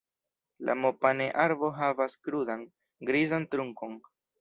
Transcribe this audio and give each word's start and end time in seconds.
La 0.69 0.75
mopane-arbo 0.85 1.71
havas 1.83 2.19
krudan, 2.25 2.67
grizan 3.11 3.51
trunkon. 3.55 4.05